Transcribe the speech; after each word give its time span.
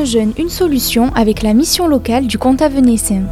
Un 0.00 0.04
jeune, 0.06 0.32
une 0.38 0.48
solution 0.48 1.12
avec 1.14 1.42
la 1.42 1.52
mission 1.52 1.86
locale 1.86 2.26
du 2.26 2.38
comte 2.38 2.62
Avenessin. 2.62 3.24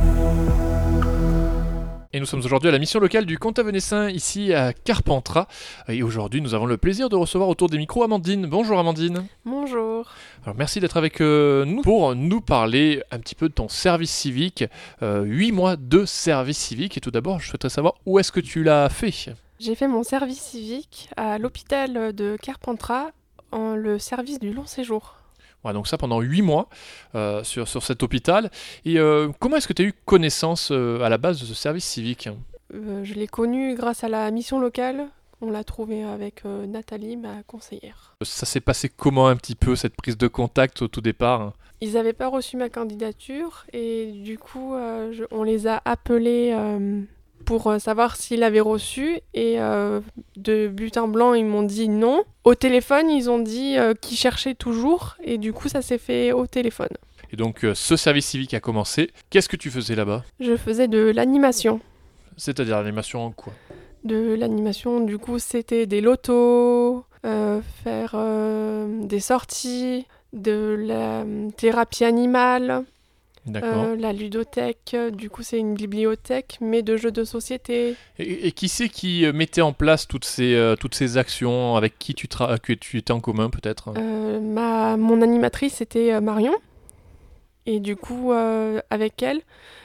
Et 2.12 2.20
nous 2.20 2.26
sommes 2.26 2.40
aujourd'hui 2.44 2.68
à 2.68 2.72
la 2.72 2.78
mission 2.78 3.00
locale 3.00 3.24
du 3.24 3.38
comte 3.38 3.58
Avenessin, 3.58 4.10
ici 4.10 4.52
à 4.52 4.74
Carpentras. 4.74 5.46
Et 5.88 6.02
aujourd'hui, 6.02 6.42
nous 6.42 6.52
avons 6.52 6.66
le 6.66 6.76
plaisir 6.76 7.08
de 7.08 7.16
recevoir 7.16 7.48
autour 7.48 7.70
des 7.70 7.78
micros 7.78 8.02
Amandine. 8.02 8.44
Bonjour 8.44 8.78
Amandine. 8.78 9.24
Bonjour. 9.46 10.12
Alors 10.44 10.56
merci 10.58 10.78
d'être 10.78 10.98
avec 10.98 11.22
euh, 11.22 11.64
nous 11.64 11.80
pour 11.80 12.14
nous 12.14 12.42
parler 12.42 13.02
un 13.12 13.18
petit 13.18 13.34
peu 13.34 13.48
de 13.48 13.54
ton 13.54 13.70
service 13.70 14.10
civique. 14.10 14.62
Euh, 15.02 15.22
8 15.22 15.52
mois 15.52 15.76
de 15.76 16.04
service 16.04 16.58
civique. 16.58 16.98
Et 16.98 17.00
tout 17.00 17.10
d'abord, 17.10 17.40
je 17.40 17.48
souhaiterais 17.48 17.70
savoir 17.70 17.94
où 18.04 18.18
est-ce 18.18 18.30
que 18.30 18.40
tu 18.40 18.62
l'as 18.62 18.90
fait? 18.90 19.32
J'ai 19.58 19.74
fait 19.74 19.88
mon 19.88 20.02
service 20.02 20.42
civique 20.42 21.08
à 21.16 21.38
l'hôpital 21.38 22.12
de 22.14 22.36
Carpentras, 22.42 23.12
en 23.52 23.74
le 23.74 23.98
service 23.98 24.38
du 24.38 24.52
long 24.52 24.66
séjour. 24.66 25.17
Donc 25.64 25.86
ça 25.86 25.98
pendant 25.98 26.20
8 26.20 26.40
mois 26.42 26.68
euh, 27.14 27.44
sur, 27.44 27.68
sur 27.68 27.82
cet 27.82 28.02
hôpital. 28.02 28.50
Et 28.84 28.98
euh, 28.98 29.28
comment 29.38 29.56
est-ce 29.56 29.68
que 29.68 29.72
tu 29.74 29.82
as 29.82 29.84
eu 29.86 29.92
connaissance 30.04 30.70
euh, 30.72 31.02
à 31.02 31.08
la 31.08 31.18
base 31.18 31.40
de 31.40 31.44
ce 31.46 31.54
service 31.54 31.84
civique? 31.84 32.28
Je 32.72 33.14
l'ai 33.14 33.26
connu 33.26 33.74
grâce 33.74 34.04
à 34.04 34.08
la 34.08 34.30
mission 34.30 34.58
locale. 34.60 35.08
On 35.40 35.50
l'a 35.50 35.62
trouvé 35.64 36.02
avec 36.02 36.44
Nathalie, 36.44 37.16
ma 37.16 37.42
conseillère. 37.46 38.14
Ça 38.22 38.44
s'est 38.44 38.60
passé 38.60 38.88
comment 38.88 39.28
un 39.28 39.36
petit 39.36 39.54
peu 39.54 39.76
cette 39.76 39.94
prise 39.94 40.18
de 40.18 40.26
contact 40.26 40.82
au 40.82 40.88
tout 40.88 41.00
départ? 41.00 41.52
Ils 41.80 41.92
n'avaient 41.92 42.12
pas 42.12 42.26
reçu 42.28 42.56
ma 42.56 42.68
candidature 42.68 43.64
et 43.72 44.10
du 44.12 44.36
coup, 44.38 44.72
je- 44.74 45.24
on 45.30 45.44
les 45.44 45.66
a 45.68 45.80
appelés 45.84 46.52
pour 47.48 47.68
euh, 47.68 47.78
savoir 47.78 48.16
s'ils 48.16 48.40
l'avaient 48.40 48.60
reçu 48.60 49.20
et 49.32 49.54
euh, 49.58 50.00
de 50.36 50.68
but 50.68 50.98
en 50.98 51.08
blanc, 51.08 51.32
ils 51.32 51.46
m'ont 51.46 51.62
dit 51.62 51.88
non. 51.88 52.24
Au 52.44 52.54
téléphone, 52.54 53.08
ils 53.08 53.30
ont 53.30 53.38
dit 53.38 53.78
euh, 53.78 53.94
qu'ils 53.94 54.18
cherchaient 54.18 54.54
toujours 54.54 55.16
et 55.24 55.38
du 55.38 55.54
coup, 55.54 55.70
ça 55.70 55.80
s'est 55.80 55.96
fait 55.96 56.32
au 56.32 56.46
téléphone. 56.46 56.94
Et 57.32 57.36
donc 57.36 57.64
ce 57.74 57.96
service 57.96 58.26
civique 58.26 58.52
a 58.52 58.60
commencé. 58.60 59.10
Qu'est-ce 59.30 59.48
que 59.48 59.56
tu 59.56 59.70
faisais 59.70 59.94
là-bas? 59.94 60.24
Je 60.40 60.56
faisais 60.56 60.88
de 60.88 60.98
l'animation. 60.98 61.80
C'est-à-dire 62.36 62.76
l'animation 62.76 63.24
en 63.24 63.30
quoi? 63.30 63.54
De 64.04 64.34
l'animation, 64.34 65.00
du 65.00 65.16
coup, 65.16 65.38
c'était 65.38 65.86
des 65.86 66.02
lotos, 66.02 67.04
euh, 67.24 67.60
faire 67.82 68.12
euh, 68.14 68.86
des 69.06 69.20
sorties, 69.20 70.06
de 70.34 70.76
la 70.78 71.24
thérapie 71.56 72.04
animale. 72.04 72.84
Euh, 73.56 73.96
la 73.96 74.12
ludothèque. 74.12 74.96
Du 75.12 75.30
coup, 75.30 75.42
c'est 75.42 75.58
une 75.58 75.74
bibliothèque, 75.74 76.58
mais 76.60 76.82
de 76.82 76.96
jeux 76.96 77.10
de 77.10 77.24
société. 77.24 77.96
Et, 78.18 78.46
et 78.46 78.52
qui 78.52 78.68
c'est 78.68 78.88
qui 78.88 79.24
euh, 79.24 79.32
mettait 79.32 79.60
en 79.62 79.72
place 79.72 80.06
toutes 80.06 80.24
ces, 80.24 80.54
euh, 80.54 80.76
toutes 80.76 80.94
ces 80.94 81.16
actions 81.16 81.76
Avec 81.76 81.98
qui 81.98 82.14
tu, 82.14 82.28
que 82.28 82.72
tu 82.72 82.98
étais 82.98 83.12
en 83.12 83.20
commun 83.20 83.50
peut-être 83.50 83.92
Euh, 83.96 84.40
ma, 84.40 84.96
mon 84.96 85.22
animatrice, 85.22 85.74
c'était 85.74 86.12
euh, 86.12 86.20
Marion. 86.20 86.54
Et 87.66 87.80
du 87.80 87.96
coup, 87.96 88.32
euh, 88.32 88.80
avec 88.90 89.22
elle, 89.22 89.40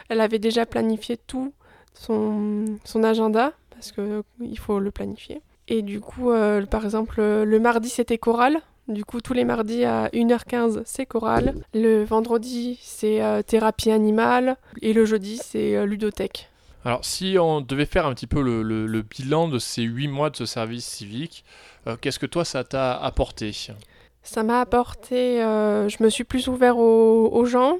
elle 0.09 0.22
avait 0.22 0.39
déjà 0.39 0.66
planifié 0.66 1.17
tout 1.17 1.53
son, 1.94 2.66
son 2.86 3.03
agenda, 3.03 3.53
parce 3.72 3.91
qu'il 3.91 4.58
faut 4.59 4.80
le 4.80 4.89
planifier. 4.91 5.41
Et 5.67 5.81
du 5.81 6.00
coup, 6.00 6.31
euh, 6.31 6.66
par 6.66 6.84
exemple, 6.86 7.16
euh, 7.19 7.45
le 7.45 7.59
mardi, 7.59 7.89
c'était 7.89 8.17
choral. 8.17 8.58
Du 8.88 9.06
coup, 9.06 9.22
tous 9.22 9.34
les 9.34 9.45
mardis 9.45 9.86
à 9.86 10.09
1h15, 10.09 10.81
c'est 10.86 11.06
choral. 11.06 11.56
Le 11.73 12.03
vendredi, 12.03 12.78
c'est 12.81 13.22
euh, 13.23 13.42
thérapie 13.42 13.92
animale. 13.92 14.58
Et 14.81 14.92
le 14.94 15.06
jeudi, 15.06 15.38
c'est 15.42 15.75
euh, 15.75 15.86
ludothèque. 15.86 16.50
Alors 16.86 17.06
si 17.06 17.38
on 17.40 17.62
devait 17.62 17.86
faire 17.86 18.06
un 18.06 18.14
petit 18.14 18.28
peu 18.28 18.42
le, 18.42 18.62
le- 18.62 18.86
le 18.88 19.02
bilan 19.02 19.48
de 19.48 19.58
ces 19.58 19.84
8 19.84 20.09
mois 20.09 20.30
de 20.30 20.36
ce 20.36 20.45
service 20.45 20.86
civique, 20.86 21.45
euh, 21.88 21.95
qu'est-ce 22.00 22.20
que 22.20 22.25
toi 22.25 22.44
ça 22.44 22.66
t'a 22.66 22.94
apporté? 22.98 23.53
Ça 24.22 24.44
m'a 24.44 24.59
apporté... 24.59 25.42
euh, 25.42 25.88
je 25.88 26.03
me 26.03 26.09
suis 26.09 26.25
plus 26.25 26.50
ouvert 26.50 26.78
aux, 26.78 27.30
aux 27.31 27.45
gens. 27.45 27.78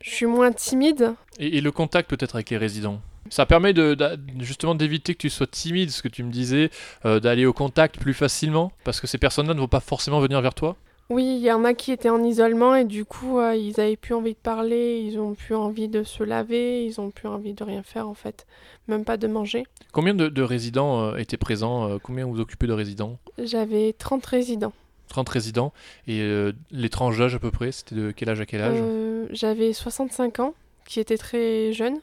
Je 0.00 0.10
suis 0.10 0.26
moins 0.26 0.52
timide. 0.52 1.14
et, 1.40 1.56
et 1.58 1.60
le 1.60 1.72
contact 1.72 2.08
peut-être 2.08 2.36
avec 2.36 2.50
les 2.50 2.56
résidents? 2.58 3.00
Ça 3.30 3.46
permet 3.46 3.72
de, 3.72 3.96
justement 4.40 4.74
d'éviter 4.74 5.14
que 5.14 5.18
tu 5.20 5.30
sois 5.30 5.46
timide, 5.46 5.90
ce 5.90 6.02
que 6.02 6.08
tu 6.08 6.22
me 6.22 6.30
disais, 6.30 6.70
euh, 7.04 7.20
d'aller 7.20 7.46
au 7.46 7.52
contact 7.52 7.98
plus 7.98 8.14
facilement, 8.14 8.72
parce 8.84 9.00
que 9.00 9.06
ces 9.06 9.18
personnes-là 9.18 9.54
ne 9.54 9.60
vont 9.60 9.68
pas 9.68 9.80
forcément 9.80 10.20
venir 10.20 10.40
vers 10.40 10.54
toi. 10.54 10.76
Oui, 11.10 11.36
il 11.38 11.44
y 11.44 11.52
en 11.52 11.64
a 11.64 11.74
qui 11.74 11.92
étaient 11.92 12.08
en 12.08 12.22
isolement 12.22 12.74
et 12.74 12.84
du 12.84 13.04
coup, 13.04 13.38
euh, 13.38 13.54
ils 13.54 13.78
avaient 13.78 13.96
plus 13.96 14.14
envie 14.14 14.32
de 14.32 14.38
parler, 14.38 15.02
ils 15.06 15.18
ont 15.18 15.34
plus 15.34 15.54
envie 15.54 15.88
de 15.88 16.02
se 16.02 16.22
laver, 16.22 16.86
ils 16.86 16.98
ont 16.98 17.10
plus 17.10 17.28
envie 17.28 17.52
de 17.52 17.62
rien 17.62 17.82
faire 17.82 18.08
en 18.08 18.14
fait, 18.14 18.46
même 18.88 19.04
pas 19.04 19.18
de 19.18 19.26
manger. 19.26 19.64
Combien 19.92 20.14
de, 20.14 20.28
de 20.28 20.42
résidents 20.42 21.02
euh, 21.02 21.16
étaient 21.16 21.36
présents 21.36 21.98
Combien 22.02 22.24
vous 22.24 22.40
occupez 22.40 22.66
de 22.66 22.72
résidents? 22.72 23.18
J'avais 23.38 23.92
30 23.92 24.24
résidents. 24.24 24.72
30 25.08 25.28
résidents. 25.28 25.72
Et 26.06 26.20
euh, 26.20 26.52
les 26.70 26.88
tranches 26.88 27.18
d'âge 27.18 27.34
à 27.34 27.38
peu 27.38 27.50
près, 27.50 27.72
c'était 27.72 27.94
de 27.94 28.10
quel 28.10 28.28
âge 28.30 28.40
à 28.40 28.46
quel 28.46 28.62
âge? 28.62 28.76
Euh, 28.76 29.26
J'avais 29.30 29.72
65 29.72 30.40
ans, 30.40 30.54
qui 30.86 31.00
était 31.00 31.18
très 31.18 31.72
jeune, 31.72 31.98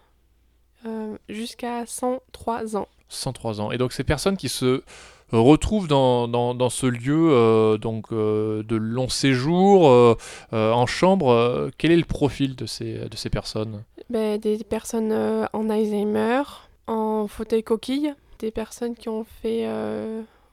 euh, 0.86 1.18
jusqu'à 1.30 1.86
103 1.86 2.76
ans. 2.78 2.88
103 3.10 3.62
ans. 3.62 3.72
Et 3.72 3.78
donc 3.78 3.92
ces 3.94 4.04
personnes 4.04 4.38
qui 4.38 4.50
se 4.50 4.84
retrouvent 5.32 5.88
dans, 5.88 6.28
dans, 6.28 6.54
dans 6.54 6.70
ce 6.70 6.86
lieu 6.86 7.30
euh, 7.32 7.78
donc, 7.78 8.12
euh, 8.12 8.64
de 8.64 8.76
long 8.76 9.08
séjour 9.10 10.16
en 10.52 10.86
chambre, 10.86 11.70
quel 11.78 11.92
est 11.92 11.98
le 11.98 12.04
profil 12.06 12.56
de 12.56 12.66
ces, 12.66 12.94
de 13.10 13.16
ces 13.16 13.30
personnes? 13.30 13.84
Ben, 14.10 14.38
des 14.40 14.58
personnes 14.64 15.14
en 15.54 15.70
Alzheimer, 15.70 16.44
en 16.88 17.28
fauteuil 17.28 17.64
coquille, 17.64 18.14
des 18.40 18.52
personnes 18.52 18.96
qui 18.96 19.08
ont 19.10 19.26
fait 19.42 19.68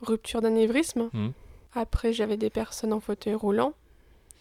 rupture 0.02 0.40
d'anévrisme. 0.40 1.10
Mhm. 1.12 1.32
Après, 1.74 2.12
j'avais 2.12 2.36
des 2.36 2.50
personnes 2.50 2.92
en 2.92 3.00
fauteuil 3.00 3.34
roulant. 3.34 3.72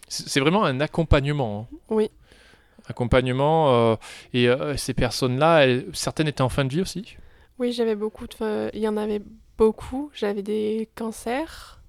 C'est 0.07 0.29
c'est 0.29 0.39
vraiment 0.39 0.63
un 0.63 0.79
accompagnement. 0.79 1.67
hein. 1.71 1.77
Oui. 1.89 2.09
Accompagnement. 2.87 3.73
euh, 3.73 3.95
et 4.33 4.49
euh, 4.49 4.77
ces 4.77 4.93
personnes-là, 4.93 5.65
certaines 5.93 6.27
étaient 6.27 6.41
en 6.41 6.49
fin 6.49 6.65
de 6.65 6.69
vie 6.69 6.81
aussi? 6.81 7.17
Oui, 7.59 7.71
j'avais 7.71 7.95
beaucoup 7.95 8.27
de... 8.27 8.69
Il 8.73 8.79
y 8.79 8.87
en 8.87 8.97
avait 8.97 9.21
beaucoup. 9.57 10.11
J'avais 10.13 10.43
des 10.43 10.89
cancers. 10.95 11.81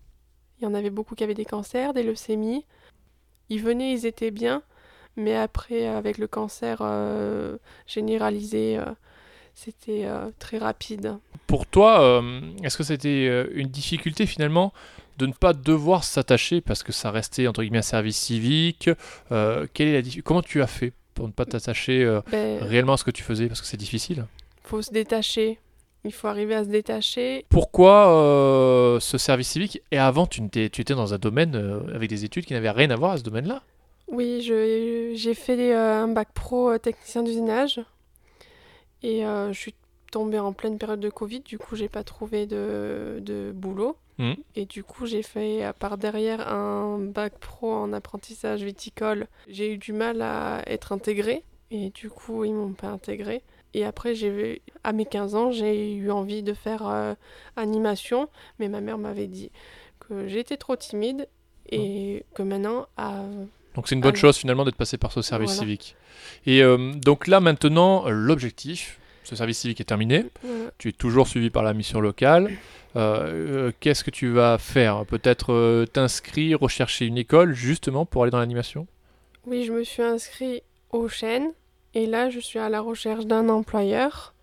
Il 0.60 0.64
y 0.64 0.66
en 0.66 0.74
avait 0.74 0.90
beaucoup 0.90 1.14
qui 1.14 1.24
avaient 1.24 1.34
des 1.34 1.44
cancers, 1.44 1.94
des 1.94 2.02
leucémies. 2.02 2.64
Ils 3.48 3.62
venaient, 3.62 3.92
ils 3.92 4.06
étaient 4.06 4.30
bien. 4.30 4.62
Mais 5.18 5.34
après, 5.34 5.86
avec 5.86 6.16
le 6.16 6.28
cancer 6.28 6.78
euh, 6.80 7.58
généralisé, 7.86 8.78
euh, 8.78 8.84
c'était 9.52 10.04
euh, 10.04 10.30
très 10.38 10.58
rapide. 10.58 11.18
Pour 11.48 11.66
toi, 11.66 12.22
est-ce 12.62 12.76
que 12.76 12.84
c'était 12.84 13.48
une 13.52 13.68
difficulté 13.68 14.26
finalement 14.26 14.72
de 15.18 15.26
ne 15.26 15.32
pas 15.32 15.52
devoir 15.52 16.04
s'attacher 16.04 16.60
parce 16.60 16.82
que 16.82 16.92
ça 16.92 17.10
restait 17.10 17.46
entre 17.48 17.62
guillemets 17.62 17.78
un 17.78 17.82
service 17.82 18.16
civique 18.16 18.88
euh, 19.32 19.66
quelle 19.74 19.88
est 19.88 20.00
la 20.02 20.22
Comment 20.22 20.42
tu 20.42 20.62
as 20.62 20.66
fait 20.66 20.92
pour 21.14 21.26
ne 21.26 21.32
pas 21.32 21.44
t'attacher 21.44 22.04
euh, 22.04 22.20
Ben, 22.30 22.62
réellement 22.62 22.92
à 22.94 22.96
ce 22.96 23.04
que 23.04 23.10
tu 23.10 23.22
faisais? 23.22 23.48
Parce 23.48 23.60
que 23.60 23.66
c'est 23.66 23.76
difficile 23.76 24.26
faut 24.62 24.82
se 24.82 24.90
détacher. 24.92 25.58
Il 26.04 26.12
faut 26.12 26.28
arriver 26.28 26.54
à 26.54 26.62
se 26.62 26.68
détacher. 26.68 27.46
Pourquoi 27.48 28.08
euh, 28.12 29.00
ce 29.00 29.16
service 29.16 29.48
civique? 29.48 29.80
Et 29.90 29.96
avant, 29.98 30.26
tu, 30.26 30.42
n'étais- 30.42 30.68
tu 30.68 30.82
étais 30.82 30.94
dans 30.94 31.14
un 31.14 31.18
domaine 31.18 31.56
avec 31.94 32.10
des 32.10 32.24
études 32.26 32.44
qui 32.44 32.52
n'avaient 32.52 32.70
rien 32.70 32.90
à 32.90 32.96
voir 32.96 33.12
à 33.12 33.16
ce 33.16 33.22
domaine-là? 33.22 33.62
Oui, 34.08 34.42
j'ai 34.42 35.34
fait 35.34 35.72
un 35.74 36.08
bac 36.08 36.28
pro 36.34 36.76
technicien 36.78 37.22
d'usinage. 37.22 37.80
Et 39.02 39.22
je 39.22 39.58
suis 39.58 39.74
tombée 40.12 40.38
en 40.38 40.52
pleine 40.52 40.78
période 40.78 41.00
de 41.00 41.10
Covid. 41.10 41.40
Du 41.40 41.58
coup, 41.58 41.76
j'ai 41.76 41.88
pas 41.88 42.04
trouvé 42.04 42.46
de, 42.46 43.18
de 43.20 43.52
boulot. 43.54 43.96
Mhm. 44.18 44.36
Et 44.56 44.66
du 44.66 44.82
coup, 44.84 45.06
j'ai 45.06 45.22
fait 45.22 45.62
à 45.62 45.72
part 45.72 45.96
derrière 45.98 46.46
un 46.52 46.98
bac 46.98 47.38
pro 47.38 47.72
en 47.72 47.92
apprentissage 47.92 48.62
viticole. 48.62 49.26
J'ai 49.48 49.72
eu 49.72 49.78
du 49.78 49.92
mal 49.92 50.22
à 50.22 50.62
être 50.66 50.92
intégrée. 50.92 51.44
Et 51.70 51.90
du 51.90 52.10
coup, 52.10 52.44
ils 52.44 52.52
m'ont 52.54 52.72
pas 52.72 52.88
intégrée. 52.88 53.42
Et 53.74 53.84
après, 53.84 54.14
j'ai 54.14 54.62
à 54.82 54.92
mes 54.92 55.04
15 55.04 55.34
ans, 55.34 55.50
j'ai 55.52 55.92
eu 55.94 56.10
envie 56.10 56.42
de 56.42 56.54
faire 56.54 56.86
euh, 56.88 57.14
animation. 57.56 58.28
Mais 58.58 58.68
ma 58.68 58.80
mère 58.80 58.98
m'avait 58.98 59.26
dit 59.26 59.50
que 60.00 60.26
j'étais 60.28 60.56
trop 60.56 60.76
timide. 60.76 61.28
Et 61.70 62.24
que 62.34 62.42
maintenant, 62.42 62.86
à 62.96 63.22
Donc 63.74 63.88
c'est 63.88 63.94
une 63.94 64.00
bonne 64.00 64.14
Ah, 64.16 64.18
chose 64.18 64.38
finalement 64.38 64.64
d'être 64.64 64.76
passé 64.76 64.96
par 64.96 65.12
ce 65.12 65.20
service 65.20 65.50
Voilà. 65.50 65.60
civique. 65.60 65.96
Et 66.46 66.62
euh, 66.62 66.92
donc 66.94 67.26
là 67.26 67.40
maintenant, 67.40 68.08
l'objectif, 68.08 68.98
ce 69.28 69.36
service 69.36 69.58
civique 69.58 69.80
est 69.80 69.84
terminé. 69.84 70.24
Tu 70.78 70.88
es 70.88 70.92
toujours 70.92 71.28
suivi 71.28 71.50
par 71.50 71.62
la 71.62 71.74
mission 71.74 72.00
locale. 72.00 72.50
Euh, 72.96 73.68
euh, 73.68 73.72
Qu'est-ce 73.80 74.02
que 74.02 74.10
tu 74.10 74.28
vas 74.30 74.56
faire? 74.58 75.04
Peut-être 75.04 75.52
euh, 75.52 75.84
t'inscrire, 75.86 76.58
rechercher 76.60 77.04
une 77.04 77.18
école 77.18 77.52
justement 77.52 78.06
pour 78.06 78.22
aller 78.22 78.30
dans 78.30 78.38
l'animation? 78.38 78.86
Oui, 79.46 79.64
je 79.64 79.72
me 79.72 79.84
suis 79.84 80.02
inscrite 80.02 80.62
aux 80.90 81.08
chaînes 81.08 81.50
et 81.94 82.06
là, 82.06 82.30
je 82.30 82.40
suis 82.40 82.58
à 82.58 82.68
la 82.70 82.80
recherche 82.80 83.26
d'un 83.26 83.48
employeur 83.50 84.34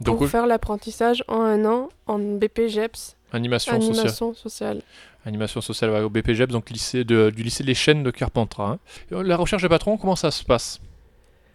Donc 0.00 0.18
pour 0.18 0.28
faire 0.28 0.46
l'apprentissage 0.46 1.24
en 1.28 1.40
un 1.40 1.64
an 1.64 1.88
en 2.06 2.18
BPGEPS, 2.18 3.16
animation, 3.32 3.80
sociale. 3.80 3.96
animation 3.98 4.34
sociale. 4.34 4.82
Animation 5.24 5.60
sociale 5.60 5.90
au 6.04 6.10
BPGEP, 6.10 6.50
donc 6.50 6.70
lycée 6.70 7.02
de- 7.04 7.30
du 7.30 7.42
lycée 7.42 7.64
Les 7.64 7.74
Chênes 7.74 8.02
de 8.02 8.10
Carpentras. 8.10 8.78
hein. 9.10 9.22
La 9.22 9.36
recherche 9.36 9.62
de 9.62 9.68
patron, 9.68 9.96
comment 9.96 10.14
ça 10.16 10.30
se 10.30 10.44
passe? 10.44 10.78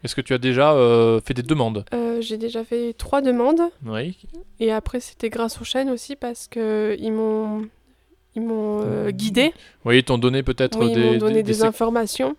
Est-ce 0.03 0.15
que 0.15 0.21
tu 0.21 0.33
as 0.33 0.37
déjà 0.37 0.73
euh, 0.73 1.19
fait 1.21 1.33
des 1.33 1.43
demandes? 1.43 1.85
Euh, 1.93 2.21
J'ai 2.21 2.37
déjà 2.37 2.63
fait 2.63 2.93
trois 2.97 3.21
demandes 3.21 3.61
Oui. 3.85 4.17
et 4.59 4.71
après, 4.71 4.99
c'était 4.99 5.29
grâce 5.29 5.61
aux 5.61 5.63
chaînes 5.65 5.89
aussi 5.89 6.15
parce 6.15 6.47
que 6.47 6.95
ils 6.99 7.11
m'ont 7.11 7.67
ils 8.35 8.41
m'ont 8.41 8.81
euh, 8.85 9.11
guidé. 9.11 9.53
Oui, 9.85 9.99
ils 9.99 10.03
t'ont 10.03 10.17
donné 10.17 10.41
peut-être 10.41 10.79
Oui, 10.79 10.87
ils 10.89 10.93
des, 10.95 11.03
m'ont 11.11 11.17
donné 11.17 11.33
des, 11.35 11.43
des- 11.43 11.51
des- 11.59 11.63
informations. 11.63 12.35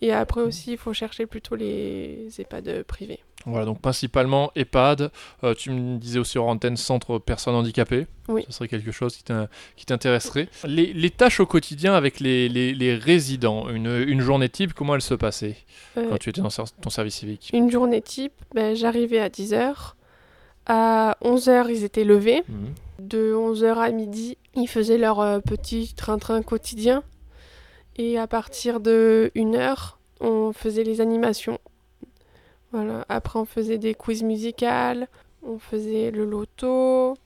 Et 0.00 0.12
après 0.12 0.40
aussi, 0.40 0.72
il 0.72 0.78
faut 0.78 0.92
chercher 0.92 1.26
plutôt 1.26 1.54
les 1.54 2.28
EHPAD 2.38 2.82
privés. 2.84 3.20
Voilà, 3.46 3.64
donc 3.64 3.80
principalement 3.80 4.52
EHPAD. 4.54 5.10
Euh, 5.44 5.54
tu 5.54 5.70
me 5.70 5.98
disais 5.98 6.18
aussi 6.18 6.38
hors 6.38 6.48
antenne 6.48 6.76
centre 6.76 7.18
personnes 7.18 7.54
handicapées. 7.54 8.06
Oui. 8.28 8.44
Ce 8.46 8.52
serait 8.52 8.68
quelque 8.68 8.92
chose 8.92 9.16
qui 9.16 9.86
t'intéresserait. 9.86 10.48
Les, 10.64 11.10
tâches 11.10 11.40
au 11.40 11.46
quotidien 11.46 11.94
avec 11.94 12.20
les, 12.20 13.00
résidents, 13.02 13.68
une, 13.68 14.20
journée 14.20 14.48
type, 14.48 14.74
comment 14.74 14.94
elle 14.94 15.02
se 15.02 15.14
passait 15.14 15.56
euh, 15.96 16.08
quand 16.10 16.18
tu 16.18 16.30
étais 16.30 16.40
dans 16.40 16.50
ton 16.80 16.90
service 16.90 17.16
civique? 17.16 17.50
Une 17.52 17.70
journée 17.70 18.00
type, 18.00 18.32
ben, 18.54 18.74
j'arrivais 18.76 19.18
à 19.18 19.28
10h. 19.28 19.94
À 20.66 21.16
11h, 21.22 21.66
ils 21.70 21.84
étaient 21.84 22.04
levés. 22.04 22.42
Mhm. 22.48 22.74
De 23.00 23.34
11h 23.34 23.78
à 23.78 23.90
midi, 23.90 24.38
ils 24.54 24.68
faisaient 24.68 24.98
leur 24.98 25.20
euh, 25.20 25.40
petit 25.40 25.92
train-train 25.94 26.42
quotidien. 26.42 27.02
Et 27.96 28.18
à 28.18 28.28
partir 28.28 28.78
de 28.78 29.32
1h, 29.34 29.94
on 30.20 30.52
faisait 30.52 30.84
les 30.84 31.00
animations. 31.00 31.58
Voilà. 32.72 33.04
Après, 33.08 33.38
on 33.38 33.44
faisait 33.44 33.78
des 33.78 33.94
quiz 33.94 34.22
musicales, 34.22 35.08
on 35.46 35.58
faisait 35.58 36.10
le 36.10 36.24
loto, 36.24 37.16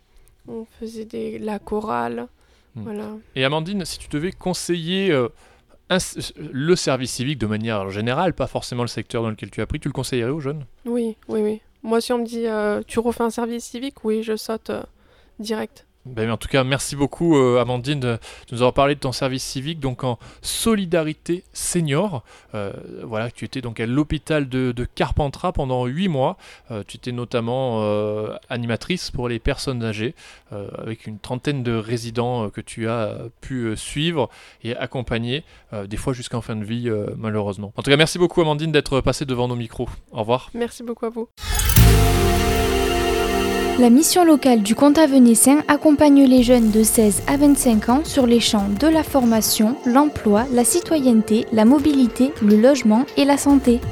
on 0.48 0.64
faisait 0.78 1.04
des... 1.04 1.38
la 1.38 1.58
chorale. 1.58 2.28
Hmm. 2.74 2.82
Voilà. 2.82 3.10
Et 3.34 3.44
Amandine, 3.44 3.84
si 3.84 3.98
tu 3.98 4.08
devais 4.08 4.32
conseiller 4.32 5.10
euh, 5.10 5.28
le 6.36 6.76
service 6.76 7.12
civique 7.12 7.38
de 7.38 7.46
manière 7.46 7.90
générale, 7.90 8.34
pas 8.34 8.46
forcément 8.46 8.82
le 8.82 8.88
secteur 8.88 9.22
dans 9.22 9.30
lequel 9.30 9.50
tu 9.50 9.60
as 9.60 9.66
pris, 9.66 9.80
tu 9.80 9.88
le 9.88 9.92
conseillerais 9.92 10.30
aux 10.30 10.40
jeunes? 10.40 10.64
Oui, 10.84 11.16
oui, 11.28 11.40
oui. 11.40 11.60
Moi, 11.82 12.00
si 12.00 12.12
on 12.12 12.18
me 12.18 12.26
dit 12.26 12.46
euh, 12.46 12.82
tu 12.86 12.98
refais 12.98 13.22
un 13.22 13.30
service 13.30 13.64
civique, 13.64 14.04
oui, 14.04 14.22
je 14.22 14.36
saute 14.36 14.70
euh, 14.70 14.82
direct. 15.38 15.85
Ben, 16.06 16.30
en 16.30 16.36
tout 16.36 16.48
cas, 16.48 16.62
merci 16.62 16.94
beaucoup 16.94 17.36
euh, 17.36 17.60
Amandine 17.60 17.98
de, 17.98 18.18
nous 18.52 18.58
avoir 18.58 18.72
parlé 18.72 18.94
de 18.94 19.00
ton 19.00 19.10
service 19.10 19.42
civique 19.42 19.80
donc 19.80 20.04
en 20.04 20.18
solidarité 20.40 21.42
senior. 21.52 22.22
Euh, 22.54 22.72
voilà, 23.02 23.30
tu 23.30 23.44
étais 23.44 23.60
donc 23.60 23.80
à 23.80 23.86
l'hôpital 23.86 24.48
de, 24.48 24.86
Carpentras 24.94 25.52
pendant 25.52 25.84
8 25.84 26.08
mois. 26.08 26.36
Euh, 26.70 26.84
tu 26.86 26.96
étais 26.96 27.12
notamment 27.12 27.56
animatrice 28.48 29.10
pour 29.10 29.28
les 29.28 29.38
personnes 29.38 29.82
âgées 29.82 30.14
avec 30.50 31.06
une 31.06 31.18
trentaine 31.18 31.62
de 31.62 31.74
résidents 31.74 32.48
que 32.50 32.60
tu 32.60 32.88
as 32.88 33.18
pu 33.40 33.76
suivre 33.76 34.28
et 34.62 34.76
accompagner, 34.76 35.44
des 35.86 35.96
fois 35.96 36.12
jusqu'en 36.12 36.40
fin 36.40 36.56
de 36.56 36.64
vie 36.64 36.90
malheureusement. 37.16 37.72
En 37.76 37.82
tout 37.82 37.90
cas, 37.90 37.96
merci 37.96 38.18
beaucoup 38.18 38.40
Amandine 38.40 38.72
d'être 38.72 39.00
passée 39.00 39.24
devant 39.24 39.48
nos 39.48 39.56
micros. 39.56 39.88
Au 40.12 40.20
revoir. 40.20 40.50
Merci 40.54 40.82
beaucoup 40.82 41.06
à 41.06 41.10
vous. 41.10 41.28
La 43.78 43.90
mission 43.90 44.24
locale 44.24 44.62
du 44.62 44.74
Comtat 44.74 45.06
Venessin 45.06 45.58
accompagne 45.68 46.24
les 46.24 46.42
jeunes 46.42 46.70
de 46.70 46.82
16 46.82 47.24
à 47.26 47.36
25 47.36 47.88
ans 47.90 48.00
sur 48.04 48.26
les 48.26 48.40
champs 48.40 48.70
de 48.80 48.86
la 48.86 49.02
formation, 49.02 49.76
l'emploi, 49.84 50.44
la 50.50 50.64
citoyenneté, 50.64 51.44
la 51.52 51.66
mobilité, 51.66 52.32
le 52.40 52.56
logement 52.56 53.04
et 53.18 53.26
la 53.26 53.36
santé. 53.36 53.82